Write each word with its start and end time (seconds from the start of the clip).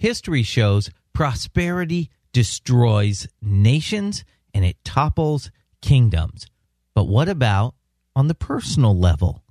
history 0.00 0.42
shows 0.42 0.90
prosperity 1.12 2.10
destroys 2.32 3.28
nations 3.42 4.24
and 4.52 4.64
it 4.64 4.82
topples 4.82 5.50
kingdoms. 5.82 6.46
But 6.94 7.06
what 7.06 7.28
about 7.28 7.74
on 8.16 8.26
the 8.26 8.34
personal 8.34 8.96
level? 8.98 9.44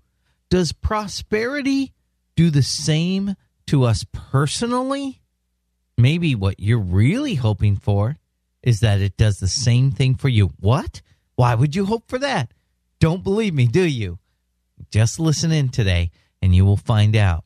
Does 0.50 0.72
prosperity 0.72 1.94
do 2.36 2.50
the 2.50 2.64
same 2.64 3.36
to 3.68 3.84
us 3.84 4.06
personally? 4.12 5.22
Maybe 5.98 6.34
what 6.34 6.60
you're 6.60 6.80
really 6.80 7.36
hoping 7.36 7.76
for 7.76 8.18
is 8.64 8.80
that 8.80 9.02
it 9.02 9.18
does 9.18 9.38
the 9.38 9.48
same 9.48 9.92
thing 9.92 10.16
for 10.16 10.30
you. 10.30 10.50
What? 10.60 11.02
Why 11.36 11.54
would 11.54 11.76
you 11.76 11.86
hope 11.86 12.06
for 12.08 12.18
that? 12.20 12.52
Don't 13.00 13.24
believe 13.24 13.54
me, 13.54 13.68
do 13.68 13.84
you? 13.84 14.18
Just 14.90 15.20
listen 15.20 15.52
in 15.52 15.70
today 15.70 16.10
and 16.42 16.56
you 16.56 16.66
will 16.66 16.78
find 16.78 17.16
out 17.16 17.46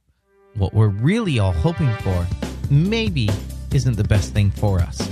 what 0.56 0.74
we're 0.74 0.88
really 0.88 1.40
all 1.40 1.52
hoping 1.52 1.94
for 1.98 2.26
maybe 2.74 3.30
isn't 3.72 3.98
the 3.98 4.04
best 4.04 4.34
thing 4.34 4.50
for 4.50 4.80
us. 4.80 5.10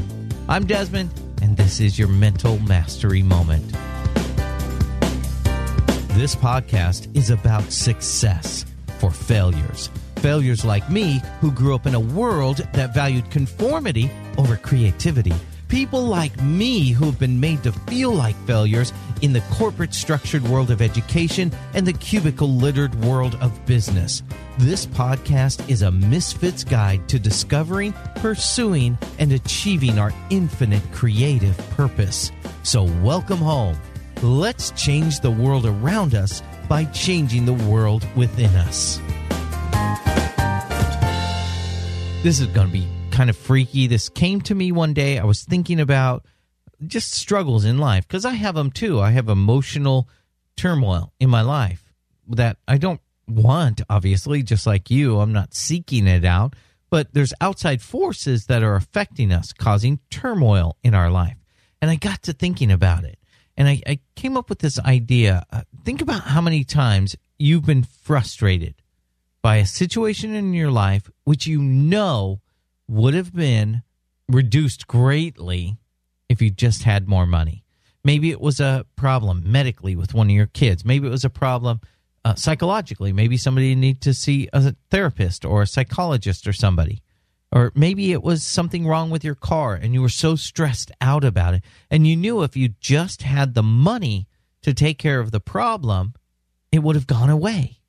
I'm 0.49 0.65
Desmond, 0.65 1.11
and 1.41 1.55
this 1.55 1.79
is 1.79 1.97
your 1.97 2.07
mental 2.07 2.57
mastery 2.59 3.21
moment. 3.21 3.71
This 6.13 6.35
podcast 6.35 7.15
is 7.15 7.29
about 7.29 7.71
success 7.71 8.65
for 8.99 9.11
failures. 9.11 9.89
Failures 10.17 10.65
like 10.65 10.89
me, 10.89 11.21
who 11.39 11.51
grew 11.51 11.73
up 11.75 11.85
in 11.85 11.95
a 11.95 11.99
world 11.99 12.57
that 12.73 12.93
valued 12.93 13.29
conformity 13.31 14.11
over 14.37 14.57
creativity. 14.57 15.33
People 15.71 16.03
like 16.03 16.37
me 16.43 16.89
who 16.89 17.05
have 17.05 17.17
been 17.17 17.39
made 17.39 17.63
to 17.63 17.71
feel 17.71 18.11
like 18.11 18.35
failures 18.45 18.91
in 19.21 19.31
the 19.31 19.39
corporate 19.51 19.93
structured 19.93 20.43
world 20.43 20.69
of 20.69 20.81
education 20.81 21.49
and 21.73 21.87
the 21.87 21.93
cubicle 21.93 22.49
littered 22.49 22.93
world 23.05 23.35
of 23.35 23.65
business. 23.65 24.21
This 24.57 24.85
podcast 24.85 25.69
is 25.69 25.81
a 25.81 25.89
misfit's 25.89 26.65
guide 26.65 27.07
to 27.07 27.19
discovering, 27.19 27.93
pursuing, 28.17 28.97
and 29.17 29.31
achieving 29.31 29.97
our 29.97 30.11
infinite 30.29 30.83
creative 30.91 31.57
purpose. 31.69 32.33
So, 32.63 32.83
welcome 33.01 33.37
home. 33.37 33.77
Let's 34.21 34.71
change 34.71 35.21
the 35.21 35.31
world 35.31 35.65
around 35.65 36.15
us 36.15 36.43
by 36.67 36.83
changing 36.83 37.45
the 37.45 37.53
world 37.53 38.05
within 38.17 38.53
us. 38.57 38.99
This 42.23 42.41
is 42.41 42.47
going 42.47 42.67
to 42.67 42.73
be 42.73 42.89
kind 43.21 43.29
of 43.29 43.37
freaky. 43.37 43.85
This 43.85 44.09
came 44.09 44.41
to 44.41 44.55
me 44.55 44.71
one 44.71 44.95
day. 44.95 45.19
I 45.19 45.25
was 45.25 45.43
thinking 45.43 45.79
about 45.79 46.25
just 46.87 47.13
struggles 47.13 47.65
in 47.65 47.77
life 47.77 48.07
because 48.07 48.25
I 48.25 48.31
have 48.31 48.55
them 48.55 48.71
too. 48.71 48.99
I 48.99 49.11
have 49.11 49.29
emotional 49.29 50.09
turmoil 50.57 51.13
in 51.19 51.29
my 51.29 51.41
life 51.41 51.93
that 52.29 52.57
I 52.67 52.79
don't 52.79 52.99
want, 53.27 53.81
obviously, 53.91 54.41
just 54.41 54.65
like 54.65 54.89
you. 54.89 55.19
I'm 55.19 55.33
not 55.33 55.53
seeking 55.53 56.07
it 56.07 56.25
out, 56.25 56.55
but 56.89 57.13
there's 57.13 57.31
outside 57.39 57.83
forces 57.83 58.47
that 58.47 58.63
are 58.63 58.73
affecting 58.73 59.31
us, 59.31 59.53
causing 59.53 59.99
turmoil 60.09 60.77
in 60.81 60.95
our 60.95 61.11
life. 61.11 61.37
And 61.79 61.91
I 61.91 61.97
got 61.97 62.23
to 62.23 62.33
thinking 62.33 62.71
about 62.71 63.03
it. 63.03 63.19
And 63.55 63.67
I, 63.67 63.83
I 63.85 63.99
came 64.15 64.35
up 64.35 64.49
with 64.49 64.57
this 64.57 64.79
idea. 64.79 65.45
Uh, 65.51 65.61
think 65.85 66.01
about 66.01 66.23
how 66.23 66.41
many 66.41 66.63
times 66.63 67.15
you've 67.37 67.67
been 67.67 67.83
frustrated 67.83 68.81
by 69.43 69.57
a 69.57 69.67
situation 69.67 70.33
in 70.33 70.55
your 70.55 70.71
life 70.71 71.07
which 71.23 71.45
you 71.45 71.61
know 71.61 72.41
would 72.91 73.13
have 73.13 73.33
been 73.33 73.83
reduced 74.27 74.87
greatly 74.87 75.77
if 76.29 76.41
you 76.41 76.49
just 76.49 76.83
had 76.83 77.07
more 77.07 77.25
money. 77.25 77.63
Maybe 78.03 78.31
it 78.31 78.41
was 78.41 78.59
a 78.59 78.85
problem 78.95 79.49
medically 79.49 79.95
with 79.95 80.13
one 80.13 80.27
of 80.27 80.35
your 80.35 80.47
kids. 80.47 80.83
Maybe 80.83 81.07
it 81.07 81.11
was 81.11 81.25
a 81.25 81.29
problem 81.29 81.79
uh, 82.25 82.35
psychologically. 82.35 83.13
Maybe 83.13 83.37
somebody 83.37 83.75
need 83.75 84.01
to 84.01 84.13
see 84.13 84.49
a 84.51 84.75
therapist 84.89 85.45
or 85.45 85.61
a 85.61 85.67
psychologist 85.67 86.47
or 86.47 86.53
somebody. 86.53 87.01
Or 87.51 87.71
maybe 87.75 88.11
it 88.11 88.23
was 88.23 88.43
something 88.43 88.87
wrong 88.87 89.09
with 89.09 89.23
your 89.23 89.35
car 89.35 89.73
and 89.73 89.93
you 89.93 90.01
were 90.01 90.09
so 90.09 90.35
stressed 90.35 90.91
out 90.99 91.23
about 91.23 91.53
it. 91.53 91.63
And 91.89 92.07
you 92.07 92.15
knew 92.15 92.43
if 92.43 92.57
you 92.57 92.69
just 92.79 93.21
had 93.21 93.53
the 93.53 93.63
money 93.63 94.27
to 94.63 94.73
take 94.73 94.97
care 94.97 95.19
of 95.19 95.31
the 95.31 95.39
problem, 95.39 96.13
it 96.71 96.79
would 96.79 96.95
have 96.95 97.07
gone 97.07 97.29
away. 97.29 97.79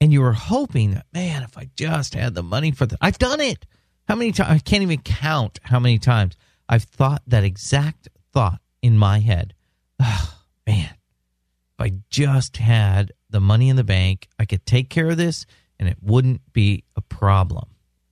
And 0.00 0.12
you 0.12 0.22
were 0.22 0.32
hoping 0.32 0.92
that, 0.92 1.06
man, 1.12 1.42
if 1.42 1.58
I 1.58 1.68
just 1.76 2.14
had 2.14 2.34
the 2.34 2.42
money 2.42 2.70
for 2.70 2.86
that, 2.86 2.98
I've 3.00 3.18
done 3.18 3.40
it. 3.40 3.66
How 4.10 4.16
many 4.16 4.32
times? 4.32 4.50
I 4.50 4.58
can't 4.58 4.82
even 4.82 5.02
count 5.02 5.60
how 5.62 5.78
many 5.78 5.96
times 6.00 6.34
I've 6.68 6.82
thought 6.82 7.22
that 7.28 7.44
exact 7.44 8.08
thought 8.32 8.60
in 8.82 8.98
my 8.98 9.20
head. 9.20 9.54
Oh, 10.00 10.36
man, 10.66 10.96
if 10.96 11.78
I 11.78 11.92
just 12.10 12.56
had 12.56 13.12
the 13.30 13.38
money 13.38 13.68
in 13.68 13.76
the 13.76 13.84
bank, 13.84 14.26
I 14.36 14.46
could 14.46 14.66
take 14.66 14.90
care 14.90 15.10
of 15.10 15.16
this 15.16 15.46
and 15.78 15.88
it 15.88 15.96
wouldn't 16.02 16.52
be 16.52 16.82
a 16.96 17.00
problem. 17.00 17.68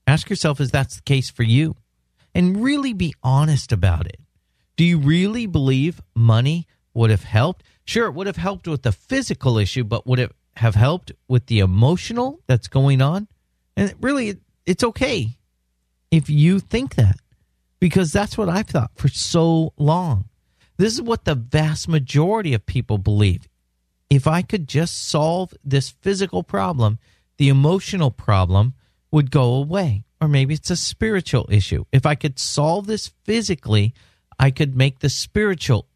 Ask 0.06 0.31
yourself 0.31 0.60
if 0.60 0.70
that's 0.70 0.94
the 0.94 1.03
case 1.03 1.31
for 1.31 1.42
you 1.42 1.75
and 2.32 2.62
really 2.62 2.92
be 2.92 3.12
honest 3.25 3.72
about 3.72 4.06
it. 4.06 4.20
Do 4.76 4.84
you 4.84 4.98
really 4.98 5.47
believe 5.47 6.00
money 6.14 6.69
would 6.94 7.10
have 7.10 7.25
helped? 7.25 7.64
Sure, 7.84 8.06
it 8.06 8.12
would 8.12 8.28
have 8.28 8.37
helped 8.37 8.69
with 8.69 8.82
the 8.82 8.92
physical 8.92 9.58
issue, 9.58 9.82
but 9.82 10.06
would 10.06 10.20
it 10.20 10.31
have 10.54 10.76
helped 10.76 11.10
with 11.26 11.47
the 11.47 11.58
emotional 11.58 12.38
that's 12.47 12.69
going 12.69 13.03
on? 13.03 13.26
And 13.76 13.92
really, 14.00 14.37
it's 14.64 14.84
okay 14.84 15.38
if 16.10 16.30
you 16.30 16.58
think 16.58 16.94
that, 16.94 17.16
because 17.80 18.12
that's 18.12 18.36
what 18.36 18.48
I've 18.48 18.66
thought 18.66 18.92
for 18.94 19.08
so 19.08 19.72
long. 19.76 20.26
This 20.76 20.94
is 20.94 21.02
what 21.02 21.24
the 21.24 21.34
vast 21.34 21.88
majority 21.88 22.54
of 22.54 22.66
people 22.66 22.98
believe. 22.98 23.48
If 24.10 24.26
I 24.26 24.42
could 24.42 24.69
just 24.69 25.08
solve 25.08 25.52
this 25.64 25.91
physical 25.91 26.42
problem, 26.42 26.98
the 27.36 27.48
emotional 27.48 28.10
problem 28.10 28.74
would 29.10 29.30
go 29.30 29.54
away. 29.54 30.04
Or 30.20 30.28
maybe 30.28 30.54
it's 30.54 30.70
a 30.70 30.76
spiritual 30.76 31.46
issue. 31.48 31.84
If 31.92 32.04
I 32.04 32.14
could 32.14 32.38
solve 32.38 32.86
this 32.86 33.12
physically, 33.25 33.94
I 34.38 34.50
could 34.50 34.76
make 34.76 34.98
the 34.98 35.08
spiritual 35.08 35.86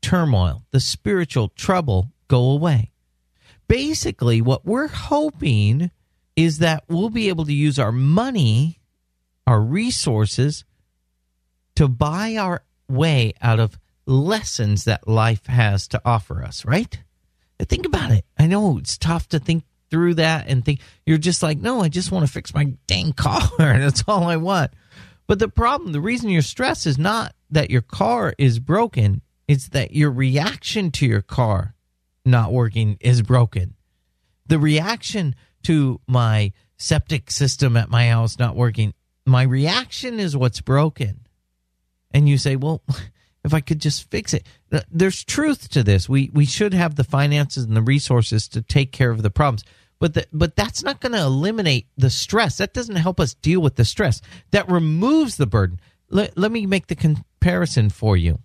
turmoil, 0.00 0.64
the 0.70 0.80
spiritual 0.80 1.48
trouble 1.48 2.12
go 2.28 2.50
away. 2.50 2.90
Basically, 3.66 4.40
what 4.40 4.64
we're 4.64 4.88
hoping 4.88 5.90
is 6.36 6.58
that 6.58 6.84
we'll 6.88 7.10
be 7.10 7.28
able 7.28 7.46
to 7.46 7.52
use 7.52 7.78
our 7.78 7.92
money 7.92 8.78
our 9.46 9.60
resources 9.60 10.64
to 11.76 11.88
buy 11.88 12.36
our 12.36 12.62
way 12.88 13.34
out 13.42 13.60
of 13.60 13.78
lessons 14.06 14.84
that 14.84 15.08
life 15.08 15.46
has 15.46 15.88
to 15.88 16.00
offer 16.04 16.42
us, 16.42 16.64
right? 16.64 16.98
Think 17.60 17.86
about 17.86 18.10
it. 18.10 18.24
I 18.38 18.46
know 18.46 18.78
it's 18.78 18.98
tough 18.98 19.28
to 19.30 19.38
think 19.38 19.64
through 19.90 20.14
that 20.14 20.48
and 20.48 20.64
think 20.64 20.80
you're 21.06 21.18
just 21.18 21.42
like, 21.42 21.58
no, 21.58 21.80
I 21.80 21.88
just 21.88 22.10
want 22.10 22.26
to 22.26 22.32
fix 22.32 22.54
my 22.54 22.74
dang 22.86 23.12
car. 23.12 23.40
That's 23.58 24.04
all 24.08 24.24
I 24.24 24.36
want. 24.36 24.72
But 25.26 25.38
the 25.38 25.48
problem, 25.48 25.92
the 25.92 26.00
reason 26.00 26.28
you're 26.28 26.42
stressed 26.42 26.86
is 26.86 26.98
not 26.98 27.34
that 27.50 27.70
your 27.70 27.82
car 27.82 28.34
is 28.36 28.58
broken, 28.58 29.22
it's 29.48 29.68
that 29.68 29.92
your 29.92 30.10
reaction 30.10 30.90
to 30.92 31.06
your 31.06 31.22
car 31.22 31.74
not 32.24 32.52
working 32.52 32.96
is 33.00 33.22
broken. 33.22 33.74
The 34.46 34.58
reaction 34.58 35.34
to 35.64 36.00
my 36.06 36.52
septic 36.76 37.30
system 37.30 37.76
at 37.76 37.88
my 37.88 38.08
house 38.08 38.38
not 38.38 38.56
working 38.56 38.92
my 39.26 39.42
reaction 39.42 40.20
is 40.20 40.36
what's 40.36 40.60
broken. 40.60 41.20
And 42.12 42.28
you 42.28 42.38
say, 42.38 42.56
well, 42.56 42.82
if 43.44 43.52
I 43.52 43.60
could 43.60 43.80
just 43.80 44.10
fix 44.10 44.34
it. 44.34 44.46
There's 44.90 45.22
truth 45.22 45.68
to 45.70 45.82
this. 45.82 46.08
We 46.08 46.30
we 46.32 46.46
should 46.46 46.74
have 46.74 46.96
the 46.96 47.04
finances 47.04 47.64
and 47.64 47.76
the 47.76 47.82
resources 47.82 48.48
to 48.48 48.62
take 48.62 48.90
care 48.90 49.10
of 49.10 49.22
the 49.22 49.30
problems. 49.30 49.64
But 50.00 50.14
the, 50.14 50.26
but 50.32 50.56
that's 50.56 50.82
not 50.82 51.00
going 51.00 51.12
to 51.12 51.22
eliminate 51.22 51.86
the 51.96 52.10
stress. 52.10 52.58
That 52.58 52.74
doesn't 52.74 52.96
help 52.96 53.20
us 53.20 53.34
deal 53.34 53.60
with 53.60 53.76
the 53.76 53.84
stress. 53.84 54.20
That 54.50 54.68
removes 54.68 55.36
the 55.36 55.46
burden. 55.46 55.80
Let, 56.10 56.36
let 56.36 56.50
me 56.50 56.66
make 56.66 56.88
the 56.88 56.96
comparison 56.96 57.90
for 57.90 58.16
you. 58.16 58.40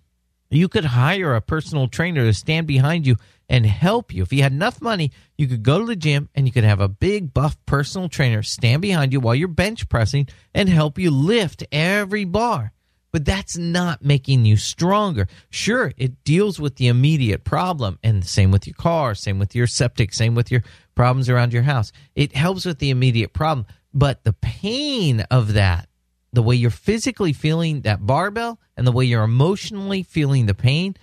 You 0.50 0.68
could 0.68 0.84
hire 0.84 1.34
a 1.34 1.40
personal 1.40 1.86
trainer 1.86 2.24
to 2.24 2.34
stand 2.34 2.66
behind 2.66 3.06
you 3.06 3.16
and 3.48 3.64
help 3.64 4.12
you. 4.12 4.22
If 4.22 4.32
you 4.32 4.42
had 4.42 4.52
enough 4.52 4.82
money, 4.82 5.12
you 5.38 5.46
could 5.46 5.62
go 5.62 5.78
to 5.78 5.86
the 5.86 5.96
gym 5.96 6.28
and 6.34 6.46
you 6.46 6.52
could 6.52 6.64
have 6.64 6.80
a 6.80 6.88
big 6.88 7.32
buff 7.32 7.56
personal 7.66 8.08
trainer 8.08 8.42
stand 8.42 8.82
behind 8.82 9.12
you 9.12 9.20
while 9.20 9.34
you're 9.34 9.48
bench 9.48 9.88
pressing 9.88 10.28
and 10.52 10.68
help 10.68 10.98
you 10.98 11.10
lift 11.10 11.64
every 11.70 12.24
bar. 12.24 12.72
But 13.12 13.24
that's 13.24 13.56
not 13.56 14.04
making 14.04 14.44
you 14.44 14.56
stronger. 14.56 15.26
Sure, 15.50 15.92
it 15.96 16.22
deals 16.24 16.60
with 16.60 16.76
the 16.76 16.86
immediate 16.86 17.42
problem, 17.42 17.98
and 18.04 18.22
the 18.22 18.28
same 18.28 18.52
with 18.52 18.68
your 18.68 18.74
car, 18.74 19.16
same 19.16 19.40
with 19.40 19.54
your 19.54 19.66
septic, 19.66 20.12
same 20.14 20.36
with 20.36 20.50
your 20.50 20.62
problems 20.94 21.28
around 21.28 21.52
your 21.52 21.64
house. 21.64 21.90
It 22.14 22.36
helps 22.36 22.64
with 22.64 22.78
the 22.78 22.90
immediate 22.90 23.32
problem, 23.32 23.66
but 23.92 24.22
the 24.22 24.32
pain 24.34 25.22
of 25.22 25.54
that, 25.54 25.88
the 26.32 26.42
way 26.42 26.54
you're 26.54 26.70
physically 26.70 27.32
feeling 27.32 27.82
that 27.82 28.06
barbell 28.06 28.60
and 28.76 28.86
the 28.86 28.92
way 28.92 29.04
you're 29.04 29.24
emotionally 29.24 30.02
feeling 30.02 30.46
the 30.46 30.54
pain, 30.54 30.96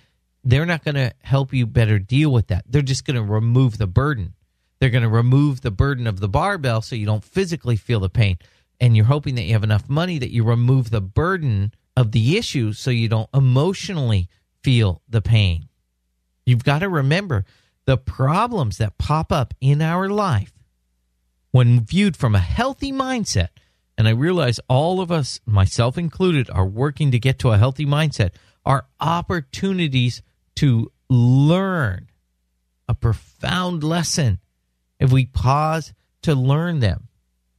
they're 0.44 0.66
not 0.66 0.84
going 0.84 0.94
to 0.94 1.12
help 1.20 1.52
you 1.52 1.66
better 1.66 1.98
deal 1.98 2.32
with 2.32 2.46
that. 2.48 2.64
They're 2.66 2.82
just 2.82 3.04
going 3.04 3.16
to 3.16 3.22
remove 3.22 3.78
the 3.78 3.86
burden. 3.86 4.34
They're 4.78 4.90
going 4.90 5.02
to 5.02 5.08
remove 5.08 5.60
the 5.60 5.70
burden 5.70 6.06
of 6.06 6.20
the 6.20 6.28
barbell 6.28 6.82
so 6.82 6.96
you 6.96 7.06
don't 7.06 7.24
physically 7.24 7.76
feel 7.76 8.00
the 8.00 8.08
pain. 8.08 8.38
And 8.80 8.96
you're 8.96 9.06
hoping 9.06 9.34
that 9.34 9.42
you 9.42 9.52
have 9.52 9.64
enough 9.64 9.88
money 9.88 10.18
that 10.18 10.32
you 10.32 10.44
remove 10.44 10.90
the 10.90 11.00
burden 11.00 11.74
of 11.96 12.12
the 12.12 12.38
issue 12.38 12.72
so 12.72 12.90
you 12.90 13.08
don't 13.08 13.28
emotionally 13.34 14.28
feel 14.62 15.02
the 15.08 15.20
pain. 15.20 15.68
You've 16.46 16.64
got 16.64 16.78
to 16.78 16.88
remember 16.88 17.44
the 17.84 17.98
problems 17.98 18.78
that 18.78 18.98
pop 18.98 19.32
up 19.32 19.52
in 19.60 19.82
our 19.82 20.08
life 20.08 20.52
when 21.50 21.80
viewed 21.80 22.16
from 22.16 22.34
a 22.34 22.40
healthy 22.40 22.92
mindset 22.92 23.48
and 23.98 24.06
I 24.06 24.12
realize 24.12 24.60
all 24.68 25.00
of 25.00 25.10
us, 25.10 25.40
myself 25.44 25.98
included, 25.98 26.48
are 26.50 26.64
working 26.64 27.10
to 27.10 27.18
get 27.18 27.40
to 27.40 27.50
a 27.50 27.58
healthy 27.58 27.84
mindset, 27.84 28.30
are 28.64 28.86
opportunities 29.00 30.22
to 30.54 30.92
learn 31.10 32.06
a 32.88 32.94
profound 32.94 33.82
lesson 33.82 34.38
if 35.00 35.10
we 35.10 35.26
pause 35.26 35.92
to 36.22 36.36
learn 36.36 36.78
them, 36.78 37.08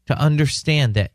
to 0.05 0.17
understand 0.17 0.93
that 0.93 1.11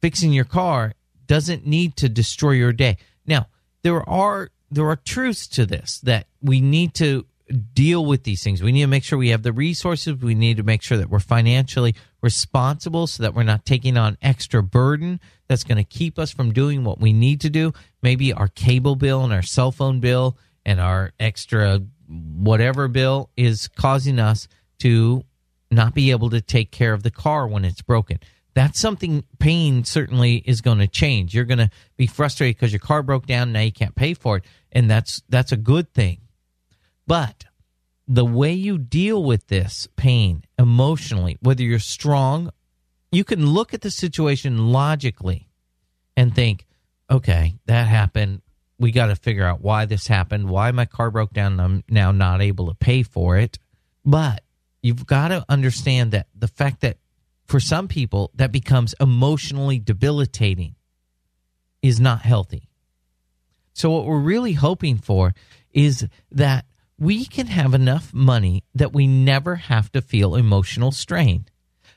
fixing 0.00 0.32
your 0.32 0.44
car 0.44 0.94
doesn't 1.26 1.66
need 1.66 1.96
to 1.96 2.08
destroy 2.08 2.52
your 2.52 2.72
day. 2.72 2.98
Now, 3.26 3.48
there 3.82 4.08
are 4.08 4.50
there 4.70 4.88
are 4.88 4.96
truths 4.96 5.48
to 5.48 5.66
this 5.66 5.98
that 6.00 6.28
we 6.40 6.60
need 6.60 6.94
to 6.94 7.26
deal 7.52 8.04
with 8.04 8.24
these 8.24 8.42
things. 8.42 8.62
We 8.62 8.72
need 8.72 8.82
to 8.82 8.86
make 8.86 9.04
sure 9.04 9.18
we 9.18 9.28
have 9.28 9.42
the 9.42 9.52
resources. 9.52 10.16
We 10.16 10.34
need 10.34 10.56
to 10.56 10.62
make 10.62 10.82
sure 10.82 10.98
that 10.98 11.10
we're 11.10 11.20
financially 11.20 11.94
responsible 12.22 13.06
so 13.06 13.22
that 13.22 13.34
we're 13.34 13.42
not 13.42 13.64
taking 13.64 13.96
on 13.96 14.16
extra 14.22 14.62
burden 14.62 15.20
that's 15.48 15.64
going 15.64 15.76
to 15.76 15.84
keep 15.84 16.18
us 16.18 16.30
from 16.30 16.52
doing 16.52 16.84
what 16.84 17.00
we 17.00 17.12
need 17.12 17.40
to 17.42 17.50
do. 17.50 17.72
Maybe 18.02 18.32
our 18.32 18.48
cable 18.48 18.96
bill 18.96 19.22
and 19.24 19.32
our 19.32 19.42
cell 19.42 19.72
phone 19.72 20.00
bill 20.00 20.38
and 20.64 20.80
our 20.80 21.12
extra 21.20 21.80
whatever 22.08 22.88
bill 22.88 23.30
is 23.36 23.68
causing 23.68 24.18
us 24.18 24.48
to 24.80 25.24
not 25.70 25.94
be 25.94 26.10
able 26.10 26.30
to 26.30 26.40
take 26.40 26.70
care 26.70 26.92
of 26.92 27.02
the 27.02 27.10
car 27.10 27.46
when 27.46 27.64
it's 27.64 27.82
broken. 27.82 28.18
That's 28.54 28.78
something 28.78 29.24
pain 29.38 29.84
certainly 29.84 30.36
is 30.36 30.60
going 30.60 30.78
to 30.78 30.86
change. 30.86 31.34
You're 31.34 31.46
going 31.46 31.58
to 31.58 31.70
be 31.96 32.06
frustrated 32.06 32.56
because 32.56 32.72
your 32.72 32.80
car 32.80 33.02
broke 33.02 33.26
down. 33.26 33.52
Now 33.52 33.60
you 33.60 33.72
can't 33.72 33.94
pay 33.94 34.12
for 34.12 34.38
it. 34.38 34.44
And 34.70 34.90
that's, 34.90 35.22
that's 35.28 35.52
a 35.52 35.56
good 35.56 35.92
thing. 35.94 36.18
But 37.12 37.44
the 38.08 38.24
way 38.24 38.54
you 38.54 38.78
deal 38.78 39.22
with 39.22 39.48
this 39.48 39.86
pain 39.96 40.44
emotionally, 40.58 41.36
whether 41.42 41.62
you're 41.62 41.78
strong, 41.78 42.50
you 43.10 43.22
can 43.22 43.44
look 43.44 43.74
at 43.74 43.82
the 43.82 43.90
situation 43.90 44.72
logically 44.72 45.50
and 46.16 46.34
think, 46.34 46.64
okay, 47.10 47.56
that 47.66 47.86
happened. 47.86 48.40
We 48.78 48.92
got 48.92 49.08
to 49.08 49.16
figure 49.16 49.44
out 49.44 49.60
why 49.60 49.84
this 49.84 50.06
happened, 50.06 50.48
why 50.48 50.70
my 50.70 50.86
car 50.86 51.10
broke 51.10 51.34
down, 51.34 51.60
I'm 51.60 51.84
now 51.86 52.12
not 52.12 52.40
able 52.40 52.68
to 52.68 52.74
pay 52.74 53.02
for 53.02 53.36
it. 53.36 53.58
But 54.06 54.42
you've 54.82 55.04
got 55.04 55.28
to 55.28 55.44
understand 55.50 56.12
that 56.12 56.28
the 56.34 56.48
fact 56.48 56.80
that 56.80 56.96
for 57.44 57.60
some 57.60 57.88
people 57.88 58.30
that 58.36 58.52
becomes 58.52 58.94
emotionally 58.98 59.78
debilitating 59.78 60.76
is 61.82 62.00
not 62.00 62.22
healthy. 62.22 62.70
So, 63.74 63.90
what 63.90 64.06
we're 64.06 64.18
really 64.18 64.54
hoping 64.54 64.96
for 64.96 65.34
is 65.74 66.06
that 66.30 66.64
we 67.02 67.24
can 67.24 67.48
have 67.48 67.74
enough 67.74 68.14
money 68.14 68.62
that 68.76 68.92
we 68.92 69.08
never 69.08 69.56
have 69.56 69.90
to 69.90 70.00
feel 70.00 70.36
emotional 70.36 70.92
strain. 70.92 71.44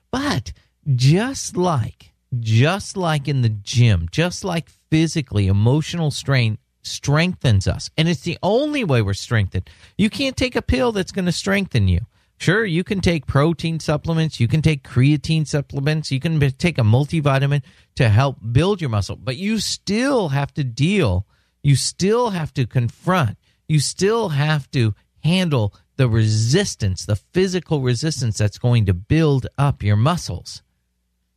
But 0.09 0.51
just 0.95 1.55
like, 1.55 2.11
just 2.39 2.97
like 2.97 3.27
in 3.27 3.43
the 3.43 3.49
gym, 3.49 4.07
just 4.11 4.43
like 4.43 4.67
physically, 4.89 5.45
emotional 5.45 6.09
strain 6.09 6.57
strengthens 6.81 7.67
us. 7.67 7.91
And 7.95 8.09
it's 8.09 8.21
the 8.21 8.39
only 8.41 8.83
way 8.83 9.03
we're 9.03 9.13
strengthened. 9.13 9.69
You 9.95 10.09
can't 10.09 10.35
take 10.35 10.55
a 10.55 10.61
pill 10.63 10.91
that's 10.91 11.11
going 11.11 11.25
to 11.25 11.31
strengthen 11.31 11.87
you. 11.87 11.99
Sure, 12.37 12.65
you 12.65 12.83
can 12.83 12.99
take 12.99 13.27
protein 13.27 13.79
supplements, 13.79 14.39
you 14.39 14.47
can 14.47 14.63
take 14.63 14.83
creatine 14.83 15.47
supplements, 15.47 16.11
you 16.11 16.19
can 16.19 16.39
take 16.39 16.79
a 16.79 16.81
multivitamin 16.81 17.61
to 17.95 18.09
help 18.09 18.37
build 18.51 18.81
your 18.81 18.89
muscle, 18.89 19.15
but 19.15 19.37
you 19.37 19.59
still 19.59 20.29
have 20.29 20.53
to 20.55 20.63
deal, 20.63 21.25
you 21.63 21.75
still 21.75 22.31
have 22.31 22.53
to 22.55 22.65
confront, 22.65 23.37
you 23.67 23.79
still 23.79 24.29
have 24.29 24.69
to 24.71 24.93
handle 25.23 25.73
the 25.97 26.07
resistance, 26.09 27.05
the 27.05 27.15
physical 27.15 27.81
resistance 27.81 28.37
that's 28.37 28.57
going 28.57 28.85
to 28.85 28.93
build 28.93 29.47
up 29.57 29.81
your 29.81 29.95
muscles. 29.95 30.61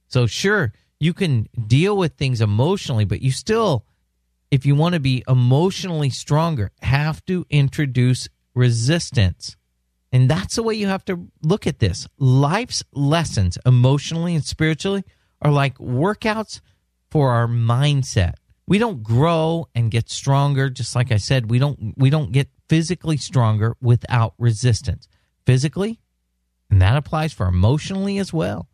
So, 0.08 0.26
sure, 0.26 0.72
you 1.00 1.14
can 1.14 1.48
deal 1.66 1.96
with 1.96 2.14
things 2.14 2.40
emotionally, 2.40 3.04
but 3.04 3.22
you 3.22 3.30
still, 3.30 3.84
if 4.50 4.66
you 4.66 4.74
want 4.74 4.94
to 4.94 5.00
be 5.00 5.22
emotionally 5.28 6.10
stronger, 6.10 6.72
have 6.82 7.24
to 7.26 7.46
introduce 7.50 8.28
resistance. 8.54 9.56
And 10.10 10.28
that's 10.28 10.56
the 10.56 10.62
way 10.62 10.74
you 10.74 10.86
have 10.88 11.04
to 11.06 11.28
look 11.42 11.66
at 11.66 11.78
this. 11.78 12.08
Life's 12.18 12.82
lessons, 12.92 13.58
emotionally 13.64 14.34
and 14.34 14.44
spiritually, 14.44 15.04
are 15.42 15.52
like 15.52 15.78
workouts 15.78 16.60
for 17.10 17.30
our 17.30 17.46
mindset. 17.46 18.34
We 18.68 18.76
don't 18.76 19.02
grow 19.02 19.66
and 19.74 19.90
get 19.90 20.10
stronger 20.10 20.68
just 20.68 20.94
like 20.94 21.10
I 21.10 21.16
said, 21.16 21.50
we 21.50 21.58
don't 21.58 21.94
we 21.96 22.10
don't 22.10 22.32
get 22.32 22.50
physically 22.68 23.16
stronger 23.16 23.74
without 23.80 24.34
resistance. 24.36 25.08
Physically, 25.46 26.00
and 26.70 26.82
that 26.82 26.98
applies 26.98 27.32
for 27.32 27.46
emotionally 27.46 28.18
as 28.18 28.30
well. 28.30 28.68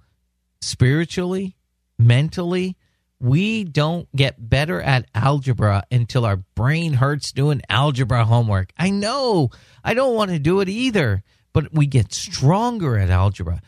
Spiritually, 0.61 1.57
mentally, 1.97 2.77
we 3.21 3.63
don't 3.63 4.09
get 4.17 4.51
better 4.51 4.83
at 4.83 5.09
algebra 5.15 5.85
until 5.93 6.25
our 6.27 6.39
brain 6.57 6.95
hurts 6.95 7.31
doing 7.31 7.63
algebra 7.69 8.25
homework. 8.25 8.73
I 8.77 8.91
know. 8.91 9.51
I 9.85 9.95
don't 9.95 10.17
want 10.17 10.33
to 10.33 10.41
do 10.41 10.59
it 10.59 10.69
either, 10.69 11.23
but 11.53 11.73
we 11.73 11.87
get 11.87 12.13
stronger 12.13 12.99
at 12.99 13.11
algebra 13.11 13.61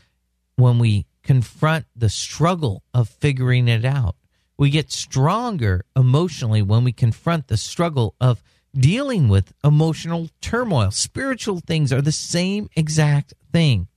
when 0.56 0.80
we 0.80 1.06
confront 1.22 1.86
the 1.94 2.08
struggle 2.08 2.82
of 2.92 3.08
figuring 3.08 3.68
it 3.68 3.84
out. 3.84 4.16
We 4.58 4.70
get 4.70 4.90
stronger 4.90 5.84
emotionally 5.94 6.62
when 6.62 6.84
we 6.84 6.92
confront 6.92 7.48
the 7.48 7.56
struggle 7.56 8.14
of 8.20 8.42
dealing 8.74 9.28
with 9.28 9.52
emotional 9.62 10.30
turmoil. 10.40 10.90
Spiritual 10.90 11.60
things 11.60 11.92
are 11.92 12.02
the 12.02 12.12
same 12.12 12.68
exact 12.74 13.34
thing. 13.52 13.88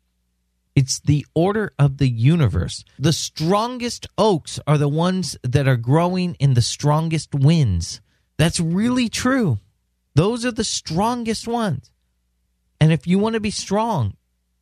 It's 0.76 1.00
the 1.00 1.26
order 1.34 1.74
of 1.80 1.98
the 1.98 2.10
universe. 2.10 2.84
The 2.98 3.14
strongest 3.14 4.08
oaks 4.18 4.60
are 4.68 4.78
the 4.78 4.88
ones 4.88 5.38
that 5.44 5.68
are 5.68 5.78
growing 5.78 6.36
in 6.36 6.54
the 6.54 6.62
strongest 6.62 7.34
winds. 7.34 8.02
That's 8.38 8.60
really 8.60 9.10
true. 9.10 9.60
Those 10.16 10.46
are 10.46 10.52
the 10.52 10.64
strongest 10.64 11.48
ones. 11.48 11.92
And 12.80 12.94
if 12.94 13.08
you 13.08 13.20
want 13.20 13.34
to 13.34 13.42
be 13.42 13.52
strong, 13.52 14.16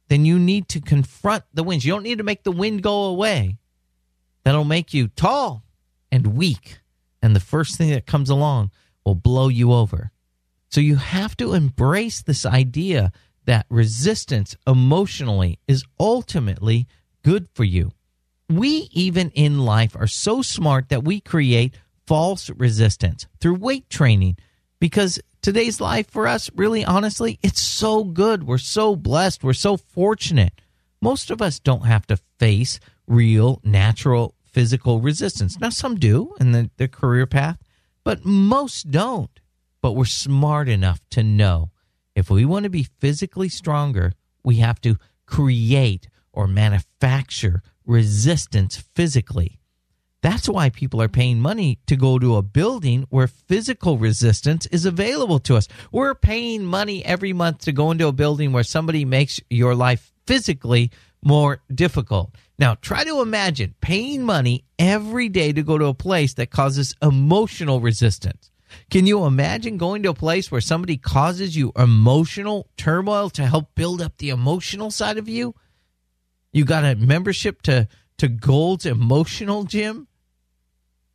then 0.07 0.25
you 0.25 0.39
need 0.39 0.67
to 0.69 0.81
confront 0.81 1.43
the 1.53 1.63
winds. 1.63 1.85
You 1.85 1.93
don't 1.93 2.03
need 2.03 2.17
to 2.17 2.23
make 2.23 2.43
the 2.43 2.51
wind 2.51 2.81
go 2.81 3.03
away. 3.03 3.57
That'll 4.43 4.63
make 4.63 4.93
you 4.93 5.09
tall 5.09 5.63
and 6.17 6.35
weak. 6.35 6.79
And 7.21 7.35
the 7.35 7.39
first 7.39 7.77
thing 7.77 7.91
that 7.91 8.07
comes 8.07 8.29
along 8.29 8.71
will 9.05 9.15
blow 9.15 9.47
you 9.47 9.71
over. 9.71 10.11
So 10.69 10.81
you 10.81 10.95
have 10.95 11.37
to 11.37 11.53
embrace 11.53 12.21
this 12.21 12.45
idea 12.45 13.11
that 13.45 13.67
resistance 13.69 14.57
emotionally 14.65 15.59
is 15.67 15.85
ultimately 15.99 16.87
good 17.23 17.47
for 17.53 17.63
you. 17.63 17.91
We, 18.49 18.89
even 18.91 19.29
in 19.31 19.59
life, 19.59 19.95
are 19.95 20.07
so 20.07 20.41
smart 20.41 20.89
that 20.89 21.03
we 21.03 21.21
create 21.21 21.75
false 22.05 22.49
resistance 22.49 23.27
through 23.39 23.55
weight 23.55 23.89
training 23.89 24.37
because 24.79 25.19
today's 25.41 25.79
life 25.79 26.09
for 26.09 26.27
us, 26.27 26.49
really 26.55 26.83
honestly, 26.83 27.39
it's 27.43 27.61
so 27.61 28.03
good. 28.03 28.43
We're 28.43 28.57
so 28.57 28.95
blessed. 28.95 29.43
We're 29.43 29.53
so 29.53 29.77
fortunate. 29.77 30.53
Most 31.01 31.29
of 31.29 31.41
us 31.41 31.59
don't 31.59 31.85
have 31.85 32.07
to 32.07 32.17
face 32.39 32.79
real, 33.07 33.61
natural 33.63 34.33
physical 34.57 35.01
resistance. 35.01 35.59
Now, 35.59 35.69
some 35.69 35.97
do 35.97 36.33
in 36.39 36.51
the, 36.51 36.71
their 36.77 36.87
career 36.87 37.27
path, 37.27 37.59
but 38.03 38.25
most 38.25 38.89
don't. 38.89 39.39
But 39.83 39.91
we're 39.91 40.05
smart 40.05 40.67
enough 40.67 40.99
to 41.11 41.21
know 41.21 41.69
if 42.15 42.31
we 42.31 42.43
want 42.43 42.63
to 42.63 42.71
be 42.71 42.87
physically 42.99 43.49
stronger, 43.49 44.13
we 44.43 44.55
have 44.55 44.81
to 44.81 44.97
create 45.27 46.09
or 46.33 46.47
manufacture 46.47 47.61
resistance 47.85 48.77
physically. 48.95 49.59
That's 50.23 50.49
why 50.49 50.71
people 50.71 51.03
are 51.03 51.07
paying 51.07 51.39
money 51.39 51.77
to 51.85 51.95
go 51.95 52.17
to 52.17 52.37
a 52.37 52.41
building 52.41 53.05
where 53.11 53.27
physical 53.27 53.99
resistance 53.99 54.65
is 54.65 54.87
available 54.87 55.37
to 55.41 55.55
us. 55.55 55.67
We're 55.91 56.15
paying 56.15 56.65
money 56.65 57.05
every 57.05 57.31
month 57.31 57.59
to 57.65 57.71
go 57.71 57.91
into 57.91 58.07
a 58.07 58.11
building 58.11 58.53
where 58.53 58.63
somebody 58.63 59.05
makes 59.05 59.39
your 59.51 59.75
life 59.75 60.11
physically 60.25 60.89
more 61.27 61.61
difficult. 61.73 62.33
Now, 62.57 62.75
try 62.75 63.03
to 63.03 63.21
imagine 63.21 63.75
paying 63.81 64.23
money 64.23 64.63
every 64.79 65.29
day 65.29 65.51
to 65.53 65.61
go 65.61 65.77
to 65.77 65.85
a 65.85 65.93
place 65.93 66.33
that 66.35 66.49
causes 66.49 66.95
emotional 67.01 67.81
resistance. 67.81 68.49
Can 68.89 69.05
you 69.05 69.25
imagine 69.25 69.77
going 69.77 70.03
to 70.03 70.09
a 70.09 70.13
place 70.13 70.51
where 70.51 70.61
somebody 70.61 70.97
causes 70.97 71.55
you 71.55 71.71
emotional 71.77 72.69
turmoil 72.77 73.29
to 73.31 73.45
help 73.45 73.75
build 73.75 74.01
up 74.01 74.17
the 74.17 74.29
emotional 74.29 74.89
side 74.89 75.17
of 75.17 75.29
you? 75.29 75.53
You 76.51 76.65
got 76.65 76.85
a 76.85 76.95
membership 76.95 77.61
to, 77.63 77.87
to 78.17 78.27
Gold's 78.27 78.85
Emotional 78.85 79.63
Gym 79.63 80.07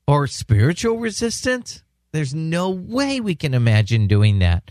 or 0.06 0.26
spiritual 0.26 0.98
resistance? 0.98 1.82
There's 2.12 2.34
no 2.34 2.70
way 2.70 3.20
we 3.20 3.34
can 3.34 3.54
imagine 3.54 4.06
doing 4.06 4.38
that. 4.40 4.70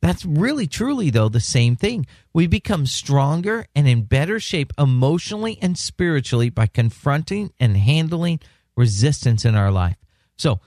That's 0.00 0.24
really, 0.24 0.66
truly, 0.66 1.10
though, 1.10 1.28
the 1.28 1.40
same 1.40 1.74
thing. 1.74 2.06
We 2.32 2.46
become 2.46 2.86
stronger 2.86 3.66
and 3.74 3.88
in 3.88 4.02
better 4.02 4.38
shape 4.38 4.72
emotionally 4.78 5.58
and 5.60 5.76
spiritually 5.76 6.50
by 6.50 6.66
confronting 6.66 7.52
and 7.58 7.76
handling 7.76 8.40
resistance 8.76 9.44
in 9.44 9.56
our 9.56 9.72
life. 9.72 9.96
So 10.36 10.60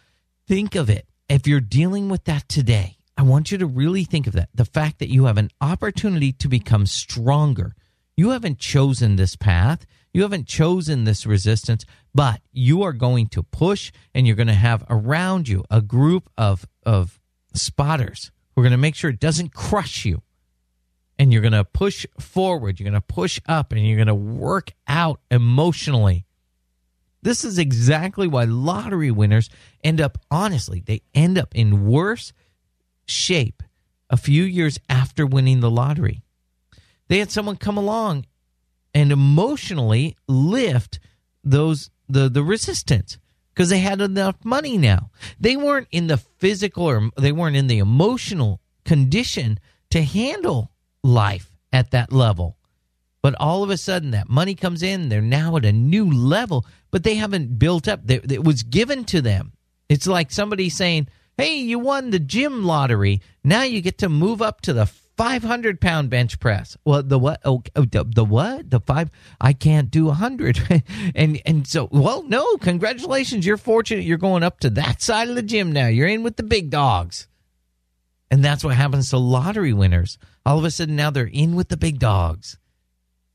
think 0.48 0.76
of 0.76 0.90
it. 0.90 1.08
If 1.30 1.48
you're 1.48 1.62
dealing 1.62 2.10
with 2.10 2.26
that 2.26 2.50
today, 2.50 2.98
I 3.18 3.24
want 3.24 3.52
you 3.52 3.58
to 3.60 3.66
really 3.66 4.04
think 4.04 4.28
of 4.28 4.34
that. 4.34 4.50
The 4.54 4.66
fact 4.66 5.00
that 5.00 5.10
you 5.10 5.26
have 5.26 5.38
an 5.38 5.50
opportunity 5.62 6.34
to 6.34 6.50
become 6.50 6.86
stronger. 6.86 7.74
You 8.18 8.32
haven't 8.32 8.60
chosen 8.60 9.16
this 9.16 9.38
path. 9.38 9.86
You 10.14 10.24
haven't 10.24 10.48
chosen 10.48 11.06
this 11.06 11.26
resistance, 11.26 11.86
but 12.14 12.42
you 12.52 12.84
are 12.84 12.92
going 12.92 13.28
to 13.28 13.44
push 13.44 13.94
and 14.14 14.28
you're 14.28 14.36
going 14.36 14.48
to 14.48 14.54
have 14.54 14.84
around 14.90 15.48
you 15.48 15.64
a 15.72 15.82
group 15.82 16.30
of, 16.38 16.68
of 16.86 17.18
spotters 17.54 18.30
who 18.54 18.62
are 18.62 18.64
going 18.64 18.72
to 18.72 18.78
make 18.78 18.96
sure 18.96 19.10
it 19.10 19.20
doesn't 19.20 19.54
crush 19.54 20.06
you. 20.06 20.22
And 21.20 21.32
you're 21.32 21.42
going 21.42 21.54
to 21.54 21.64
push 21.64 22.06
forward, 22.20 22.80
you're 22.80 22.90
going 22.90 23.00
to 23.00 23.06
push 23.06 23.40
up, 23.48 23.72
and 23.72 23.86
you're 23.86 23.98
going 23.98 24.08
to 24.08 24.16
work 24.16 24.72
out 24.88 25.20
emotionally. 25.30 26.26
This 27.22 27.44
is 27.44 27.60
exactly 27.60 28.28
why 28.28 28.46
lottery 28.46 29.12
winners 29.12 29.50
end 29.84 30.02
up, 30.02 30.18
honestly, 30.32 30.82
they 30.84 31.04
end 31.14 31.38
up 31.38 31.54
in 31.54 31.86
worse 31.86 32.34
shape 33.06 33.62
a 34.10 34.18
few 34.18 34.44
years 34.44 34.80
after 34.90 35.26
winning 35.26 35.60
the 35.60 35.70
lottery. 35.70 36.22
They 37.08 37.20
had 37.20 37.32
someone 37.32 37.58
come 37.58 37.78
along 37.78 38.26
and 38.94 39.12
emotionally 39.12 40.18
lift 40.28 41.00
those 41.44 41.90
the 42.08 42.30
the 42.30 42.44
resistance 42.44 43.18
because 43.54 43.70
they 43.70 43.80
had 43.80 44.02
enough 44.02 44.36
money 44.44 44.78
now. 44.78 45.10
They 45.40 45.56
weren't 45.56 45.88
in 45.92 46.08
the 46.08 46.18
physical 46.18 46.86
or 46.86 47.10
they 47.18 47.32
weren't 47.32 47.56
in 47.56 47.68
the 47.68 47.80
emotional 47.80 48.62
condition 48.86 49.60
to 49.90 50.02
handle 50.04 50.72
life 51.04 51.52
at 51.72 51.92
that 51.92 52.12
level. 52.12 52.58
But 53.22 53.36
all 53.40 53.64
of 53.64 53.70
a 53.70 53.78
sudden, 53.78 54.12
that 54.12 54.30
money 54.30 54.56
comes 54.56 54.82
in. 54.82 55.10
They're 55.10 55.22
now 55.22 55.56
at 55.58 55.66
a 55.66 55.72
new 55.72 56.10
level, 56.10 56.66
but 56.90 57.04
they 57.04 57.16
haven't 57.16 57.60
built 57.60 57.88
up. 57.88 58.10
It 58.10 58.44
was 58.44 58.64
given 58.64 59.04
to 59.06 59.22
them. 59.22 59.54
It's 59.90 60.08
like 60.08 60.32
somebody 60.32 60.70
saying, 60.70 61.08
Hey, 61.38 61.58
you 61.58 61.80
won 61.80 62.10
the 62.10 62.20
gym 62.20 62.64
lottery. 62.64 63.22
Now 63.44 63.64
you 63.64 63.82
get 63.82 63.98
to 64.00 64.10
move 64.10 64.42
up 64.42 64.62
to 64.62 64.74
the 64.74 64.86
500 65.22 65.80
pound 65.80 66.10
bench 66.10 66.40
press. 66.40 66.76
Well, 66.84 67.04
the 67.04 67.20
what? 67.20 67.42
Oh, 67.46 67.62
oh, 67.76 67.86
the, 67.86 68.04
the 68.04 68.26
what? 68.26 68.72
The 68.72 68.80
five? 68.80 69.12
I 69.40 69.54
can't 69.54 69.92
do 69.92 70.06
100. 70.06 70.84
and 71.16 71.40
and 71.46 71.68
so, 71.68 71.90
well, 71.92 72.24
no, 72.24 72.58
congratulations. 72.58 73.46
You're 73.46 73.58
fortunate. 73.58 74.04
You're 74.04 74.18
going 74.18 74.42
up 74.42 74.62
to 74.62 74.72
that 74.72 75.00
side 75.04 75.30
of 75.30 75.36
the 75.36 75.44
gym 75.44 75.72
now. 75.74 75.86
You're 75.86 76.08
in 76.08 76.24
with 76.24 76.38
the 76.38 76.44
big 76.44 76.72
dogs. 76.72 77.28
And 78.32 78.44
that's 78.44 78.64
what 78.64 78.76
happens 78.76 79.12
to 79.12 79.20
lottery 79.20 79.74
winners. 79.74 80.18
All 80.44 80.58
of 80.58 80.66
a 80.66 80.72
sudden, 80.72 80.96
now 80.96 81.12
they're 81.12 81.30
in 81.32 81.56
with 81.56 81.70
the 81.70 81.78
big 81.78 82.00
dogs, 82.00 82.58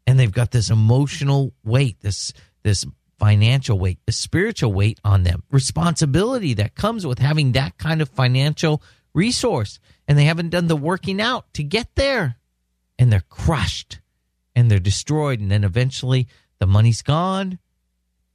and 0.09 0.19
they've 0.19 0.33
got 0.33 0.51
this 0.51 0.71
emotional 0.71 1.55
weight, 1.63 2.01
this 2.01 2.33
this 2.65 2.85
financial 3.21 3.79
weight, 3.79 4.01
the 4.07 4.13
spiritual 4.13 4.73
weight 4.73 4.99
on 5.05 5.23
them, 5.23 5.45
responsibility 5.53 6.53
that 6.55 6.75
comes 6.75 7.07
with 7.07 7.21
having 7.21 7.53
that 7.53 7.79
kind 7.79 8.03
of 8.03 8.09
financial 8.09 8.83
resource 9.15 9.79
and 10.09 10.17
they 10.17 10.25
haven't 10.25 10.51
done 10.51 10.67
the 10.67 10.77
working 10.77 11.21
out 11.21 11.53
to 11.55 11.63
get 11.63 11.95
there. 11.95 12.37
And 12.99 13.13
they're 13.13 13.25
crushed 13.29 14.01
and 14.55 14.71
they're 14.71 14.79
destroyed. 14.79 15.41
And 15.41 15.51
then 15.51 15.65
eventually 15.65 16.29
the 16.59 16.67
money's 16.67 17.03
gone 17.03 17.59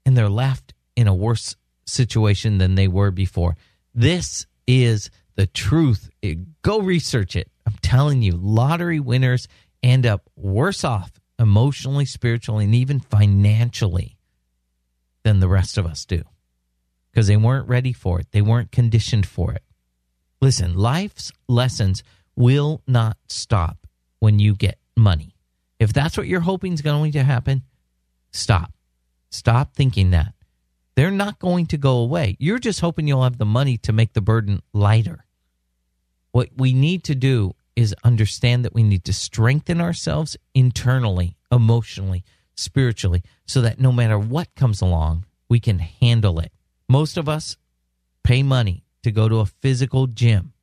and 0.06 0.16
they're 0.16 0.30
left 0.30 0.74
in 0.96 1.08
a 1.08 1.16
worse 1.16 1.56
situation 1.86 2.58
than 2.58 2.75
they 2.75 2.88
were 2.88 3.12
before. 3.12 3.56
This 3.94 4.46
is 4.68 5.10
the 5.36 5.48
truth. 5.48 6.10
Go 6.62 6.80
research 6.80 7.36
it. 7.36 7.50
I'm 7.66 7.78
telling 7.82 8.22
you, 8.22 8.34
lottery 8.34 9.00
winners 9.00 9.48
end 9.82 10.06
up 10.06 10.30
worse 10.36 10.84
off 10.84 11.12
emotionally, 11.40 12.06
spiritually, 12.06 12.66
and 12.66 12.75
even 12.75 13.00
financially 13.00 14.18
than 15.24 15.40
the 15.40 15.48
rest 15.48 15.78
of 15.78 15.86
us 15.86 16.06
do 16.06 16.24
because 17.12 17.28
they 17.28 17.38
weren't 17.38 17.68
ready 17.68 17.94
for 17.94 18.20
it. 18.20 18.28
They 18.32 18.42
weren't 18.42 18.72
conditioned 18.72 19.25
for 19.25 19.54
it. 19.54 19.63
Listen, 20.41 20.75
life's 20.75 21.31
lessons 21.48 22.03
will 22.36 22.81
not 22.88 23.17
stop 23.27 23.77
when 24.19 24.39
you 24.39 24.55
get 24.55 24.79
money. 24.98 25.36
If 25.79 25.93
that's 25.93 26.17
what 26.17 26.27
you're 26.27 26.41
hoping 26.41 26.74
is 26.74 26.81
going 26.81 27.12
to 27.12 27.24
happen, 27.24 27.63
stop. 28.31 28.74
Stop 29.29 29.75
thinking 29.75 30.12
that. 30.12 30.33
They're 30.95 31.12
not 31.12 31.39
going 31.39 31.67
to 31.67 31.77
go 31.77 31.98
away. 31.98 32.36
You're 32.39 32.60
just 32.60 32.81
hoping 32.81 33.07
you'll 33.07 33.24
have 33.24 33.38
the 33.38 33.45
money 33.45 33.77
to 33.79 33.93
make 33.93 34.13
the 34.13 34.21
burden 34.21 34.62
lighter. 34.74 35.25
What 36.31 36.50
we 36.55 36.74
need 36.74 37.03
to 37.05 37.15
do 37.15 37.53
is 37.75 37.95
understand 38.03 38.65
that 38.65 38.74
we 38.74 38.83
need 38.83 39.05
to 39.05 39.13
strengthen 39.13 39.79
ourselves 39.79 40.38
internally, 40.53 41.38
emotionally, 41.51 42.24
spiritually, 42.55 43.24
so 43.45 43.62
that 43.62 43.79
no 43.79 43.91
matter 43.91 44.17
what 44.17 44.53
comes 44.55 44.81
along, 44.81 45.25
we 45.50 45.60
can 45.60 45.79
handle 45.79 46.39
it. 46.39 46.51
Most 46.89 47.17
of 47.17 47.29
us 47.29 47.57
pay 48.24 48.43
money 48.43 48.83
to 49.03 49.12
go 49.12 49.27
to 49.27 49.39
a 49.39 49.46
physical 49.46 50.08
gym 50.08 50.53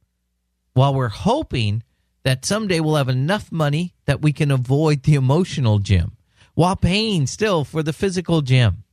while 0.75 0.95
we're 0.95 1.09
hoping 1.09 1.83
that 2.23 2.45
someday 2.45 2.79
we'll 2.79 2.97
have 2.97 3.09
enough 3.09 3.51
money 3.51 3.95
that 4.05 4.23
we 4.23 4.33
can 4.33 4.51
avoid 4.51 5.03
the 5.03 5.15
emotional 5.15 5.79
gym 5.79 6.13
while 6.55 6.77
paying 6.77 7.27
still 7.27 7.65
for 7.65 7.83
the 7.83 7.93
physical 7.93 8.43
gym. 8.43 8.85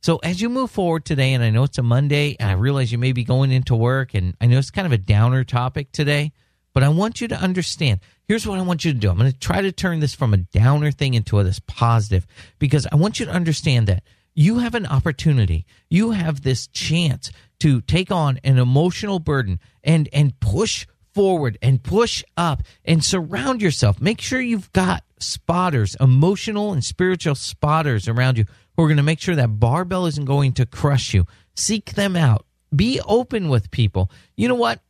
So 0.00 0.18
as 0.18 0.40
you 0.40 0.48
move 0.48 0.70
forward 0.70 1.04
today, 1.04 1.32
and 1.32 1.42
I 1.42 1.50
know 1.50 1.64
it's 1.64 1.78
a 1.78 1.82
Monday, 1.82 2.36
and 2.38 2.50
I 2.50 2.54
realize 2.54 2.92
you 2.92 2.98
may 2.98 3.12
be 3.12 3.24
going 3.24 3.52
into 3.52 3.74
work, 3.74 4.12
and 4.14 4.36
I 4.40 4.46
know 4.46 4.58
it's 4.58 4.70
kind 4.70 4.86
of 4.86 4.92
a 4.92 4.98
downer 4.98 5.44
topic 5.44 5.92
today, 5.92 6.32
but 6.72 6.82
I 6.82 6.88
want 6.88 7.20
you 7.20 7.28
to 7.28 7.36
understand. 7.36 8.00
Here's 8.26 8.46
what 8.46 8.58
I 8.58 8.62
want 8.62 8.84
you 8.84 8.92
to 8.92 8.98
do. 8.98 9.08
I'm 9.08 9.16
going 9.16 9.32
to 9.32 9.38
try 9.38 9.60
to 9.60 9.72
turn 9.72 10.00
this 10.00 10.14
from 10.14 10.34
a 10.34 10.38
downer 10.38 10.90
thing 10.90 11.14
into 11.14 11.38
a, 11.38 11.44
this 11.44 11.60
positive 11.60 12.26
because 12.58 12.86
I 12.90 12.96
want 12.96 13.18
you 13.18 13.26
to 13.26 13.32
understand 13.32 13.86
that 13.86 14.02
you 14.34 14.58
have 14.58 14.74
an 14.74 14.86
opportunity. 14.86 15.64
You 15.88 16.10
have 16.10 16.42
this 16.42 16.66
chance 16.66 17.30
to 17.64 17.80
take 17.80 18.10
on 18.10 18.38
an 18.44 18.58
emotional 18.58 19.18
burden 19.18 19.58
and 19.82 20.06
and 20.12 20.38
push 20.38 20.86
forward 21.14 21.56
and 21.62 21.82
push 21.82 22.22
up 22.36 22.62
and 22.84 23.02
surround 23.02 23.62
yourself. 23.62 24.02
Make 24.02 24.20
sure 24.20 24.38
you've 24.38 24.70
got 24.74 25.02
spotters, 25.18 25.96
emotional 25.98 26.74
and 26.74 26.84
spiritual 26.84 27.34
spotters 27.34 28.06
around 28.06 28.36
you 28.36 28.44
who 28.76 28.82
are 28.82 28.88
going 28.88 28.98
to 28.98 29.02
make 29.02 29.18
sure 29.18 29.36
that 29.36 29.58
barbell 29.58 30.04
isn't 30.04 30.26
going 30.26 30.52
to 30.52 30.66
crush 30.66 31.14
you. 31.14 31.24
Seek 31.56 31.94
them 31.94 32.16
out. 32.16 32.44
Be 32.76 33.00
open 33.06 33.48
with 33.48 33.70
people. 33.70 34.10
You 34.36 34.48
know 34.48 34.56
what? 34.56 34.80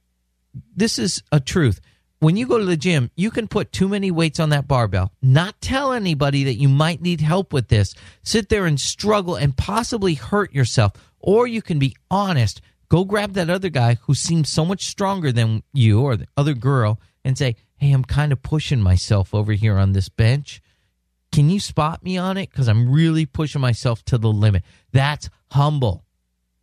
This 0.75 0.99
is 0.99 1.23
a 1.31 1.39
truth 1.39 1.81
when 2.25 2.39
you 2.39 2.47
go 2.47 2.59
to 2.59 2.65
the 2.65 2.77
gym, 2.77 3.11
you 3.17 3.31
can 3.31 3.49
put 3.49 3.71
too 3.71 3.87
many 3.87 4.11
weights 4.11 4.41
on 4.41 4.49
that 4.49 4.67
barbell, 4.67 5.13
not 5.21 5.61
tell 5.61 5.93
anybody 5.93 6.45
that 6.45 6.55
you 6.55 6.71
might 6.71 7.03
need 7.03 7.21
help 7.21 7.53
with 7.53 7.69
this, 7.69 7.95
sit 8.23 8.49
there 8.49 8.65
and 8.65 8.81
struggle 8.81 9.35
and 9.37 9.55
possibly 9.55 10.15
hurt 10.15 10.55
yourself. 10.55 10.93
Or 11.27 11.47
you 11.47 11.63
can 11.63 11.79
be 11.79 11.97
honest, 12.11 12.61
go 12.91 13.07
grab 13.07 13.33
that 13.33 13.49
other 13.49 13.71
guy 13.71 13.97
who 14.03 14.13
seems 14.15 14.51
so 14.51 14.63
much 14.63 14.85
stronger 14.85 15.33
than 15.33 15.63
you 15.73 16.03
or 16.03 16.19
the 16.19 16.27
other 16.37 16.53
girl 16.53 17.01
and 17.25 17.39
say, 17.39 17.57
Hey, 17.79 17.93
I'm 17.93 18.05
kind 18.05 18.31
of 18.31 18.43
pushing 18.43 18.83
myself 18.83 19.35
over 19.35 19.55
here 19.55 19.79
on 19.79 19.93
this 19.93 20.11
bench. 20.11 20.61
Can 21.33 21.49
you 21.49 21.61
spot 21.61 22.05
me 22.05 22.19
on 22.19 22.37
it? 22.37 22.51
Because 22.51 22.69
I'm 22.69 22.93
really 22.93 23.25
pushing 23.25 23.63
myself 23.63 24.05
to 24.05 24.19
the 24.19 24.29
limit. 24.29 24.65
That's 24.93 25.31
humble. 25.51 26.05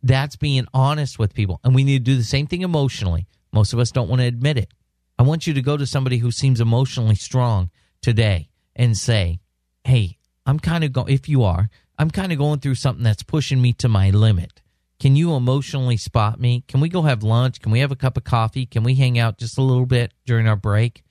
That's 0.00 0.36
being 0.36 0.66
honest 0.72 1.18
with 1.18 1.34
people. 1.34 1.58
And 1.64 1.74
we 1.74 1.82
need 1.82 2.04
to 2.04 2.12
do 2.12 2.16
the 2.16 2.22
same 2.22 2.46
thing 2.46 2.62
emotionally. 2.62 3.26
Most 3.52 3.72
of 3.72 3.80
us 3.80 3.90
don't 3.90 4.08
want 4.08 4.20
to 4.20 4.26
admit 4.26 4.58
it. 4.58 4.72
I 5.18 5.24
want 5.24 5.48
you 5.48 5.54
to 5.54 5.62
go 5.62 5.76
to 5.76 5.86
somebody 5.86 6.18
who 6.18 6.30
seems 6.30 6.60
emotionally 6.60 7.16
strong 7.16 7.70
today 8.00 8.48
and 8.76 8.96
say, 8.96 9.40
Hey, 9.82 10.18
I'm 10.46 10.58
kind 10.58 10.84
of 10.84 10.92
going, 10.92 11.12
if 11.12 11.28
you 11.28 11.44
are, 11.44 11.68
I'm 11.98 12.10
kind 12.10 12.32
of 12.32 12.38
going 12.38 12.60
through 12.60 12.74
something 12.76 13.04
that's 13.04 13.22
pushing 13.22 13.60
me 13.60 13.72
to 13.74 13.88
my 13.88 14.10
limit. 14.10 14.60
Can 14.98 15.16
you 15.16 15.34
emotionally 15.34 15.96
spot 15.96 16.40
me? 16.40 16.64
Can 16.68 16.80
we 16.80 16.88
go 16.88 17.02
have 17.02 17.22
lunch? 17.22 17.60
Can 17.60 17.72
we 17.72 17.80
have 17.80 17.90
a 17.90 17.96
cup 17.96 18.16
of 18.16 18.24
coffee? 18.24 18.66
Can 18.66 18.84
we 18.84 18.94
hang 18.94 19.18
out 19.18 19.38
just 19.38 19.58
a 19.58 19.62
little 19.62 19.86
bit 19.86 20.12
during 20.26 20.46
our 20.46 20.56
break? 20.56 21.02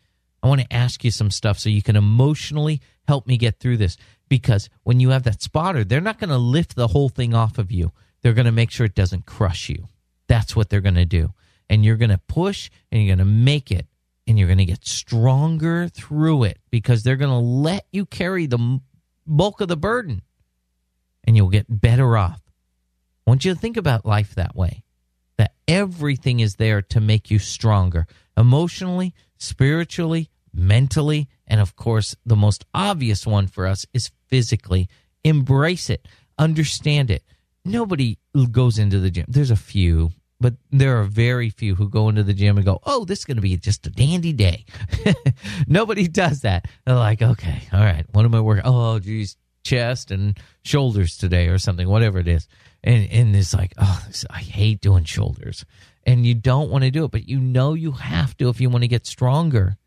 I 0.41 0.47
want 0.47 0.61
to 0.61 0.73
ask 0.73 1.03
you 1.03 1.11
some 1.11 1.29
stuff 1.29 1.59
so 1.59 1.69
you 1.69 1.81
can 1.81 1.95
emotionally 1.95 2.81
help 3.07 3.27
me 3.27 3.37
get 3.37 3.59
through 3.59 3.77
this. 3.77 3.97
Because 4.29 4.69
when 4.83 4.99
you 4.99 5.09
have 5.09 5.23
that 5.23 5.41
spotter, 5.41 5.83
they're 5.83 6.01
not 6.01 6.19
going 6.19 6.29
to 6.29 6.37
lift 6.37 6.75
the 6.75 6.87
whole 6.87 7.09
thing 7.09 7.33
off 7.33 7.57
of 7.57 7.71
you. 7.71 7.91
They're 8.21 8.33
going 8.33 8.45
to 8.45 8.51
make 8.51 8.71
sure 8.71 8.85
it 8.85 8.95
doesn't 8.95 9.25
crush 9.25 9.69
you. 9.69 9.87
That's 10.27 10.55
what 10.55 10.69
they're 10.69 10.79
going 10.81 10.95
to 10.95 11.05
do. 11.05 11.33
And 11.69 11.83
you're 11.83 11.97
going 11.97 12.11
to 12.11 12.21
push 12.27 12.69
and 12.91 13.01
you're 13.01 13.15
going 13.15 13.25
to 13.25 13.33
make 13.33 13.71
it 13.71 13.87
and 14.25 14.39
you're 14.39 14.47
going 14.47 14.57
to 14.57 14.65
get 14.65 14.85
stronger 14.85 15.89
through 15.89 16.45
it 16.45 16.59
because 16.69 17.03
they're 17.03 17.17
going 17.17 17.31
to 17.31 17.35
let 17.35 17.85
you 17.91 18.05
carry 18.05 18.45
the 18.45 18.79
bulk 19.25 19.61
of 19.61 19.67
the 19.67 19.77
burden 19.77 20.21
and 21.23 21.35
you'll 21.35 21.49
get 21.49 21.65
better 21.69 22.17
off. 22.17 22.41
I 23.25 23.31
want 23.31 23.45
you 23.45 23.53
to 23.53 23.59
think 23.59 23.77
about 23.77 24.05
life 24.05 24.35
that 24.35 24.55
way 24.55 24.83
that 25.37 25.53
everything 25.67 26.39
is 26.39 26.55
there 26.55 26.81
to 26.81 26.99
make 26.99 27.31
you 27.31 27.39
stronger 27.39 28.07
emotionally, 28.37 29.13
spiritually, 29.37 30.29
mentally, 30.53 31.29
and 31.47 31.59
of 31.59 31.75
course, 31.75 32.15
the 32.25 32.35
most 32.35 32.65
obvious 32.73 33.25
one 33.25 33.47
for 33.47 33.65
us 33.67 33.85
is 33.93 34.11
physically. 34.27 34.89
Embrace 35.23 35.89
it, 35.89 36.07
understand 36.37 37.11
it. 37.11 37.23
Nobody 37.63 38.17
goes 38.51 38.77
into 38.79 38.99
the 38.99 39.11
gym. 39.11 39.25
There's 39.27 39.51
a 39.51 39.55
few, 39.55 40.11
but 40.41 40.55
there 40.71 40.99
are 40.99 41.03
very 41.03 41.51
few 41.51 41.75
who 41.75 41.87
go 41.87 42.09
into 42.09 42.23
the 42.23 42.33
gym 42.33 42.57
and 42.57 42.65
go, 42.65 42.79
"Oh, 42.83 43.05
this 43.05 43.19
is 43.19 43.25
going 43.25 43.37
to 43.37 43.41
be 43.41 43.55
just 43.57 43.85
a 43.85 43.91
dandy 43.91 44.33
day." 44.33 44.65
Nobody 45.67 46.07
does 46.07 46.41
that. 46.41 46.65
They're 46.85 46.95
like, 46.95 47.21
"Okay, 47.21 47.61
all 47.71 47.79
right, 47.79 48.05
what 48.11 48.25
am 48.25 48.33
I 48.33 48.41
working? 48.41 48.63
Oh, 48.65 48.97
geez, 48.99 49.37
chest 49.63 50.09
and 50.09 50.37
shoulders 50.63 51.15
today, 51.15 51.47
or 51.47 51.59
something, 51.59 51.87
whatever 51.87 52.17
it 52.17 52.27
is." 52.27 52.47
And 52.83 53.07
and 53.11 53.35
it's 53.35 53.53
like, 53.53 53.73
"Oh, 53.77 54.03
this, 54.07 54.25
I 54.31 54.39
hate 54.39 54.81
doing 54.81 55.03
shoulders," 55.03 55.63
and 56.05 56.25
you 56.25 56.33
don't 56.33 56.71
want 56.71 56.83
to 56.83 56.91
do 56.91 57.05
it, 57.05 57.11
but 57.11 57.29
you 57.29 57.39
know 57.39 57.75
you 57.75 57.91
have 57.91 58.35
to 58.37 58.49
if 58.49 58.59
you 58.59 58.69
want 58.69 58.81
to 58.81 58.87
get 58.89 59.05
stronger. 59.05 59.77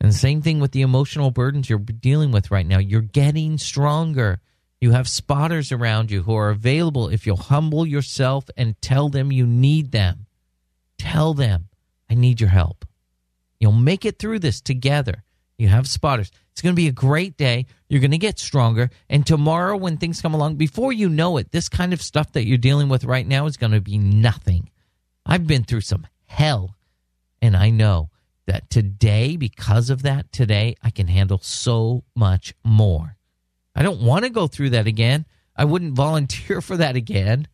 And 0.00 0.14
same 0.14 0.40
thing 0.42 0.60
with 0.60 0.72
the 0.72 0.82
emotional 0.82 1.30
burdens 1.30 1.68
you're 1.68 1.78
dealing 1.78 2.30
with 2.30 2.50
right 2.50 2.66
now. 2.66 2.78
You're 2.78 3.00
getting 3.02 3.58
stronger. 3.58 4.40
You 4.80 4.92
have 4.92 5.08
spotters 5.08 5.72
around 5.72 6.10
you 6.10 6.22
who 6.22 6.34
are 6.34 6.50
available 6.50 7.08
if 7.08 7.26
you'll 7.26 7.36
humble 7.36 7.86
yourself 7.86 8.44
and 8.56 8.80
tell 8.82 9.08
them 9.08 9.32
you 9.32 9.46
need 9.46 9.92
them. 9.92 10.26
Tell 10.98 11.34
them, 11.34 11.68
I 12.10 12.14
need 12.14 12.40
your 12.40 12.50
help. 12.50 12.84
You'll 13.58 13.72
make 13.72 14.04
it 14.04 14.18
through 14.18 14.40
this 14.40 14.60
together. 14.60 15.24
You 15.58 15.68
have 15.68 15.88
spotters. 15.88 16.30
It's 16.52 16.62
going 16.62 16.74
to 16.74 16.80
be 16.80 16.88
a 16.88 16.92
great 16.92 17.36
day. 17.36 17.66
You're 17.88 18.00
going 18.00 18.10
to 18.10 18.18
get 18.18 18.38
stronger. 18.38 18.90
And 19.08 19.26
tomorrow, 19.26 19.76
when 19.76 19.96
things 19.96 20.20
come 20.20 20.34
along, 20.34 20.56
before 20.56 20.92
you 20.92 21.08
know 21.08 21.38
it, 21.38 21.52
this 21.52 21.68
kind 21.68 21.92
of 21.92 22.02
stuff 22.02 22.32
that 22.32 22.46
you're 22.46 22.58
dealing 22.58 22.88
with 22.88 23.04
right 23.04 23.26
now 23.26 23.46
is 23.46 23.56
going 23.56 23.72
to 23.72 23.80
be 23.80 23.98
nothing. 23.98 24.70
I've 25.24 25.46
been 25.46 25.64
through 25.64 25.82
some 25.82 26.06
hell, 26.26 26.76
and 27.42 27.56
I 27.56 27.70
know 27.70 28.10
that 28.46 28.70
today, 28.70 29.36
because 29.36 29.90
of 29.90 30.02
that, 30.02 30.32
today, 30.32 30.76
I 30.82 30.90
can 30.90 31.08
handle 31.08 31.38
so 31.38 32.04
much 32.14 32.54
more. 32.62 33.15
I 33.76 33.82
don't 33.82 34.00
want 34.00 34.24
to 34.24 34.30
go 34.30 34.46
through 34.46 34.70
that 34.70 34.86
again. 34.86 35.26
I 35.54 35.66
wouldn't 35.66 35.94
volunteer 35.94 36.60
for 36.60 36.76
that 36.78 36.96
again. 36.96 37.46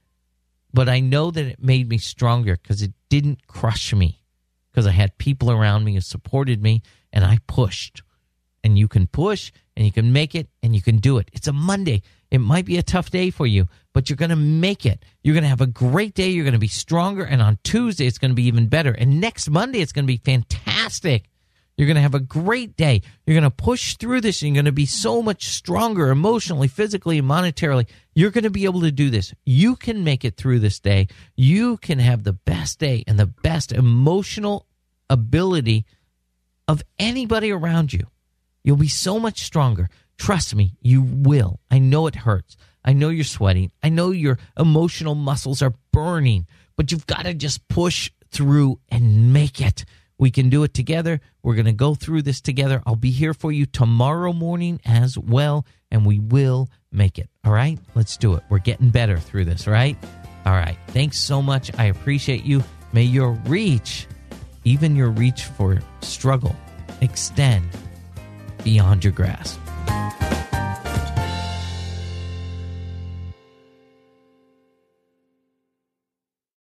But 0.73 0.89
I 0.89 1.01
know 1.01 1.31
that 1.31 1.45
it 1.45 1.63
made 1.63 1.89
me 1.89 1.99
stronger 1.99 2.57
because 2.57 2.81
it 2.81 2.93
didn't 3.11 3.47
crush 3.47 3.93
me, 3.93 4.23
because 4.71 4.87
I 4.87 4.93
had 4.93 5.19
people 5.19 5.51
around 5.51 5.85
me 5.85 5.95
who 5.95 6.01
supported 6.01 6.63
me 6.63 6.83
and 7.13 7.25
I 7.25 7.39
pushed. 7.47 8.03
And 8.65 8.79
you 8.79 8.87
can 8.89 9.09
push 9.09 9.53
and 9.77 9.85
you 9.85 9.93
can 9.93 10.13
make 10.13 10.35
it 10.35 10.49
and 10.63 10.75
you 10.75 10.81
can 10.81 10.99
do 10.99 11.19
it. 11.19 11.29
It's 11.33 11.49
a 11.49 11.53
Monday. 11.53 12.03
It 12.31 12.39
might 12.39 12.65
be 12.65 12.79
a 12.79 12.83
tough 12.83 13.11
day 13.11 13.31
for 13.31 13.47
you, 13.47 13.69
but 13.93 14.09
you're 14.09 14.17
going 14.17 14.31
to 14.31 14.37
make 14.37 14.87
it. 14.87 15.05
You're 15.23 15.35
going 15.35 15.43
to 15.43 15.49
have 15.49 15.61
a 15.61 15.67
great 15.67 16.15
day. 16.15 16.31
You're 16.31 16.45
going 16.45 16.53
to 16.53 16.61
be 16.61 16.69
stronger. 16.69 17.25
And 17.25 17.43
on 17.43 17.59
Tuesday, 17.65 18.07
it's 18.07 18.19
going 18.19 18.31
to 18.31 18.37
be 18.37 18.47
even 18.47 18.69
better. 18.69 18.93
And 18.93 19.21
next 19.21 19.51
Monday, 19.51 19.81
it's 19.81 19.93
going 19.93 20.05
to 20.05 20.13
be 20.13 20.17
fantastic. 20.17 21.29
You're 21.83 21.89
going 21.89 21.97
to 21.97 22.03
have 22.03 22.15
a 22.15 22.21
great 22.21 22.77
day. 22.77 23.03
You're 23.27 23.35
going 23.35 23.43
to 23.43 23.51
push 23.51 23.97
through 23.97 24.21
this 24.21 24.41
you're 24.41 24.55
going 24.55 24.67
to 24.67 24.71
be 24.71 24.87
so 24.87 25.21
much 25.21 25.49
stronger 25.49 26.11
emotionally, 26.11 26.69
physically, 26.69 27.19
and 27.19 27.29
monetarily. 27.29 27.89
You're 28.15 28.31
going 28.31 28.45
to 28.45 28.51
be 28.51 28.67
able 28.67 28.83
to 28.83 28.93
do 28.93 29.11
this. 29.11 29.35
You 29.45 29.75
can 29.75 30.05
make 30.05 30.25
it 30.25 30.37
through 30.37 30.61
this 30.61 30.79
day. 30.79 31.09
You 31.35 31.79
can 31.79 31.99
have 31.99 32.23
the 32.23 32.35
best 32.35 32.79
day 32.79 33.03
and 33.09 33.19
the 33.19 33.27
best 33.27 33.73
emotional 33.73 34.69
ability 35.11 35.85
of 36.69 36.85
anybody 37.01 37.51
around 37.51 37.93
you. 37.93 38.07
You'll 38.63 38.77
be 38.77 38.87
so 38.87 39.19
much 39.19 39.43
stronger. 39.43 39.91
Trust 40.17 40.55
me, 40.55 40.77
you 40.83 41.03
will. 41.03 41.59
I 41.69 41.81
know 41.81 42.07
it 42.07 42.15
hurts. 42.15 42.57
I 42.85 42.93
know 42.93 43.09
you're 43.09 43.25
sweating. 43.25 43.73
I 43.83 43.89
know 43.89 44.13
your 44.13 44.39
emotional 44.57 45.17
muscles 45.17 45.63
are 45.63 45.75
burning, 45.93 46.47
but 46.77 46.93
you've 46.93 47.09
got 47.09 47.25
to 47.25 47.35
just 47.35 47.67
push 47.67 48.13
through 48.31 48.79
and 48.89 49.33
make 49.33 49.61
it. 49.61 49.85
We 50.23 50.31
can 50.31 50.51
do 50.51 50.63
it 50.63 50.73
together. 50.73 51.21
We're 51.43 51.57
going 51.57 51.67
to 51.67 51.73
go 51.73 51.97
through 51.97 52.23
this 52.23 52.41
together. 52.41 52.81
I'll 52.87 52.95
be 52.95 53.11
here 53.11 53.35
for 53.35 53.51
you 53.51 53.67
tomorrow 53.67 54.33
morning 54.33 54.81
as 54.85 55.19
well, 55.19 55.67
and 55.91 56.07
we 56.07 56.21
will 56.21 56.71
make 56.93 57.19
it. 57.19 57.29
All 57.45 57.53
right? 57.53 57.77
Let's 57.97 58.17
do 58.17 58.35
it. 58.35 58.45
We're 58.49 58.61
getting 58.61 58.91
better 58.91 59.19
through 59.19 59.47
this, 59.47 59.67
right? 59.67 59.97
All 60.47 60.53
right. 60.53 60.79
Thanks 60.91 61.19
so 61.19 61.43
much. 61.43 61.77
I 61.77 61.87
appreciate 61.87 62.45
you. 62.45 62.63
May 62.93 63.03
your 63.03 63.33
reach, 63.47 64.07
even 64.63 64.95
your 64.95 65.11
reach 65.11 65.43
for 65.43 65.81
struggle, 66.03 66.55
extend 67.01 67.69
beyond 68.63 69.03
your 69.03 69.15
grasp. 69.15 69.59